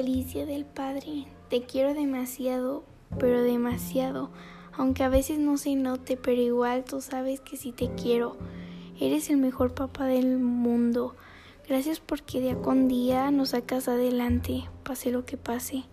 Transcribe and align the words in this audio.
Feliz 0.00 0.32
Día 0.32 0.46
del 0.46 0.64
Padre. 0.64 1.26
Te 1.50 1.64
quiero 1.64 1.92
demasiado, 1.92 2.84
pero 3.18 3.42
demasiado. 3.42 4.30
Aunque 4.72 5.02
a 5.02 5.10
veces 5.10 5.38
no 5.38 5.58
se 5.58 5.76
note, 5.76 6.16
pero 6.16 6.40
igual 6.40 6.84
tú 6.84 7.02
sabes 7.02 7.42
que 7.42 7.58
sí 7.58 7.70
te 7.70 7.90
quiero. 7.96 8.38
Eres 8.98 9.28
el 9.28 9.36
mejor 9.36 9.74
papá 9.74 10.06
del 10.06 10.38
mundo. 10.38 11.16
Gracias 11.68 12.00
porque 12.00 12.40
día 12.40 12.56
con 12.56 12.88
día 12.88 13.30
nos 13.30 13.50
sacas 13.50 13.88
adelante, 13.88 14.70
pase 14.84 15.10
lo 15.10 15.26
que 15.26 15.36
pase. 15.36 15.84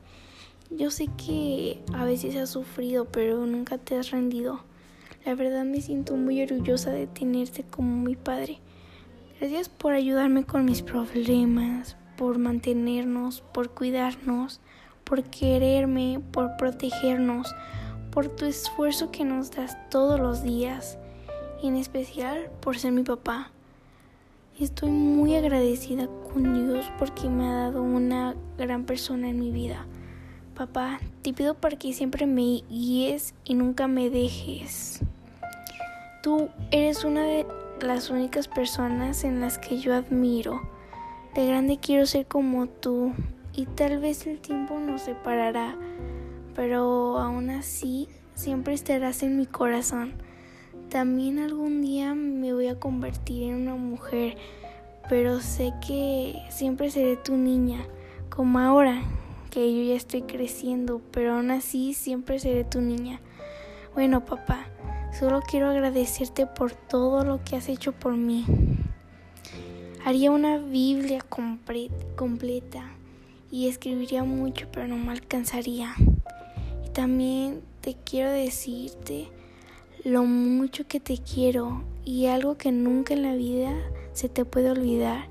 Yo 0.70 0.89
sé 0.89 1.10
que 1.18 1.84
a 1.94 2.05
veces 2.05 2.38
has 2.38 2.50
sufrido, 2.50 3.12
pero 3.12 3.46
nunca 3.46 3.78
te 3.78 3.98
has 3.98 4.12
rendido. 4.12 4.64
La 5.26 5.36
verdad 5.36 5.66
me 5.66 5.82
siento 5.82 6.16
muy 6.16 6.42
orgullosa 6.42 6.92
de 6.92 7.08
tenerte 7.08 7.64
como 7.64 8.04
mi 8.04 8.16
padre. 8.16 8.60
Gracias 9.42 9.68
por 9.68 9.91
ayudarme 9.91 10.45
con 10.45 10.63
mis 10.63 10.81
problemas, 10.81 11.98
por 12.17 12.38
mantenernos, 12.39 13.41
por 13.53 13.70
cuidarnos, 13.70 14.59
por 15.03 15.23
quererme, 15.23 16.20
por 16.31 16.58
protegernos, 16.58 17.55
por 18.12 18.27
tu 18.27 18.45
esfuerzo 18.45 19.12
que 19.12 19.23
nos 19.23 19.52
das 19.52 19.77
todos 19.89 20.20
los 20.20 20.44
días 20.44 20.98
y 21.61 21.67
en 21.67 21.75
especial 21.75 22.49
por 22.61 22.77
ser 22.77 22.91
mi 22.91 23.03
papá. 23.03 23.52
Estoy 24.59 24.89
muy 24.89 25.35
agradecida 25.35 26.08
con 26.34 26.53
Dios 26.53 26.91
porque 26.98 27.30
me 27.30 27.48
ha 27.48 27.53
dado 27.53 27.84
una 27.84 28.36
gran 28.58 28.86
persona 28.86 29.30
en 29.30 29.39
mi 29.39 29.52
vida. 29.52 29.86
Papá, 30.55 30.99
te 31.22 31.31
pido 31.34 31.53
para 31.53 31.77
que 31.77 31.94
siempre 31.94 32.25
me 32.25 32.63
guíes 32.67 33.36
y 33.44 33.53
nunca 33.53 33.88
me 33.88 34.09
dejes. 34.09 35.02
Tú 36.23 36.49
eres 36.72 37.03
una 37.03 37.23
de 37.23 37.45
las 37.81 38.09
únicas 38.09 38.47
personas 38.47 39.23
en 39.23 39.39
las 39.39 39.59
que 39.59 39.77
yo 39.77 39.94
admiro. 39.94 40.77
De 41.38 41.46
grande 41.46 41.78
quiero 41.78 42.08
ser 42.08 42.25
como 42.25 42.66
tú 42.66 43.14
y 43.53 43.67
tal 43.67 44.00
vez 44.00 44.25
el 44.25 44.39
tiempo 44.39 44.80
nos 44.80 45.03
separará, 45.03 45.78
pero 46.56 47.20
aún 47.20 47.52
así 47.52 48.09
siempre 48.34 48.73
estarás 48.73 49.22
en 49.22 49.38
mi 49.38 49.45
corazón. 49.45 50.14
También 50.89 51.38
algún 51.38 51.84
día 51.84 52.16
me 52.16 52.53
voy 52.53 52.70
a 52.70 52.80
convertir 52.80 53.52
en 53.52 53.53
una 53.53 53.76
mujer, 53.76 54.36
pero 55.09 55.39
sé 55.39 55.73
que 55.86 56.42
siempre 56.50 56.89
seré 56.89 57.17
tu 57.17 57.38
niña, 57.38 57.86
como 58.36 58.58
ahora, 58.58 59.04
que 59.52 59.72
yo 59.72 59.92
ya 59.92 59.95
estoy 59.95 60.23
creciendo, 60.23 61.04
pero 61.11 61.36
aún 61.36 61.52
así 61.52 61.94
siempre 61.94 62.39
seré 62.39 62.64
tu 62.64 62.81
niña. 62.81 63.22
Bueno, 63.94 64.26
papá, 64.26 64.66
solo 65.20 65.42
quiero 65.48 65.70
agradecerte 65.70 66.48
por 66.48 66.72
todo 66.72 67.23
lo 67.23 67.44
que 67.44 67.58
has 67.58 67.70
hecho 67.70 67.92
por 67.92 68.17
mí. 68.17 68.44
Haría 70.08 70.31
una 70.31 70.58
Biblia 70.58 71.19
completa 71.19 72.89
y 73.52 73.67
escribiría 73.67 74.23
mucho, 74.23 74.69
pero 74.72 74.88
no 74.88 74.95
me 74.95 75.11
alcanzaría. 75.11 75.95
Y 76.86 76.91
también 76.91 77.59
te 77.81 77.97
quiero 78.05 78.31
decirte 78.31 79.27
lo 80.05 80.23
mucho 80.23 80.88
que 80.88 81.02
te 81.02 81.17
quiero 81.17 81.83
y 82.05 82.27
algo 82.27 82.58
que 82.58 82.72
nunca 82.72 83.16
en 83.16 83.23
la 83.23 83.36
vida 83.36 83.73
se 84.14 84.30
te 84.30 84.45
puede 84.45 84.72
olvidar 84.72 85.25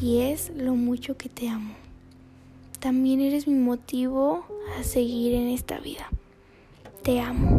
y 0.00 0.20
es 0.20 0.52
lo 0.56 0.76
mucho 0.76 1.16
que 1.16 1.28
te 1.28 1.48
amo. 1.48 1.74
También 2.78 3.20
eres 3.20 3.48
mi 3.48 3.58
motivo 3.58 4.44
a 4.78 4.84
seguir 4.84 5.34
en 5.34 5.48
esta 5.48 5.80
vida. 5.80 6.06
Te 7.02 7.18
amo. 7.18 7.55